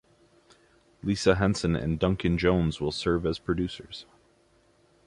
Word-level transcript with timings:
Lisa 1.03 1.35
Henson 1.35 1.75
and 1.75 1.99
Duncan 1.99 2.35
Jones 2.35 2.81
will 2.81 2.91
serve 2.91 3.23
as 3.23 3.37
producers. 3.37 4.07